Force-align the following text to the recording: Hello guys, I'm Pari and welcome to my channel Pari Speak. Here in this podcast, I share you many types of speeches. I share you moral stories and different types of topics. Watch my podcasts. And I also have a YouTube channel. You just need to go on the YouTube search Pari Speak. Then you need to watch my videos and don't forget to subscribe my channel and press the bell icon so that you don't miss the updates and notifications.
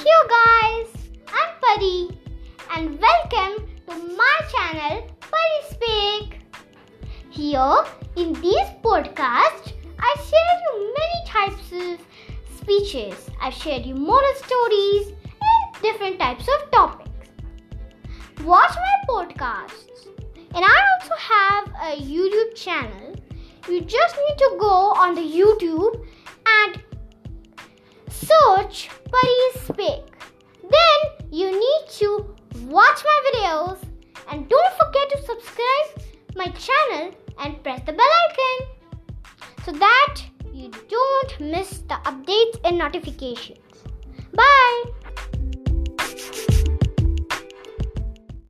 Hello 0.00 0.28
guys, 0.30 0.86
I'm 1.26 1.54
Pari 1.60 2.08
and 2.72 3.00
welcome 3.00 3.66
to 3.88 4.16
my 4.16 4.36
channel 4.52 5.08
Pari 5.18 5.60
Speak. 5.70 6.38
Here 7.30 7.84
in 8.14 8.32
this 8.34 8.68
podcast, 8.84 9.72
I 9.98 10.14
share 10.28 10.54
you 10.62 10.94
many 10.98 11.18
types 11.26 11.72
of 11.72 12.06
speeches. 12.60 13.28
I 13.42 13.50
share 13.50 13.80
you 13.80 13.96
moral 13.96 14.34
stories 14.36 15.08
and 15.08 15.82
different 15.82 16.20
types 16.20 16.46
of 16.46 16.70
topics. 16.70 17.10
Watch 18.44 18.76
my 18.76 18.96
podcasts. 19.08 20.06
And 20.54 20.64
I 20.64 20.76
also 20.92 21.14
have 21.18 21.66
a 21.90 22.00
YouTube 22.00 22.54
channel. 22.54 23.16
You 23.68 23.80
just 23.80 24.14
need 24.16 24.38
to 24.38 24.56
go 24.60 24.92
on 24.92 25.16
the 25.16 25.22
YouTube 25.22 26.06
search 28.68 28.90
Pari 29.10 29.64
Speak. 29.64 30.04
Then 30.62 31.28
you 31.30 31.50
need 31.50 31.88
to 31.98 32.34
watch 32.66 33.02
my 33.04 33.30
videos 33.32 33.78
and 34.30 34.48
don't 34.48 34.74
forget 34.76 35.08
to 35.10 35.22
subscribe 35.22 36.04
my 36.36 36.46
channel 36.48 37.14
and 37.40 37.62
press 37.62 37.80
the 37.86 37.92
bell 37.92 38.06
icon 38.30 38.68
so 39.64 39.72
that 39.72 40.22
you 40.52 40.70
don't 40.88 41.40
miss 41.40 41.78
the 41.78 41.94
updates 42.04 42.58
and 42.64 42.78
notifications. 42.78 43.67